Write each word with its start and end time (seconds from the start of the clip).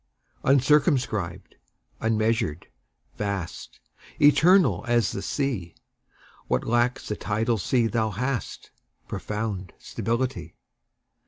UNCIRCUMSCRIBED, 0.45 1.57
unmeasured, 1.99 2.65
vast, 3.17 3.79
Eternal 4.19 4.83
as 4.87 5.11
the 5.11 5.21
Sea; 5.21 5.75
What 6.47 6.63
lacks 6.63 7.07
the 7.07 7.15
tidal 7.15 7.59
sea 7.59 7.85
thou 7.85 8.09
hast 8.09 8.71
Profound 9.07 9.73
stability. 9.77 10.55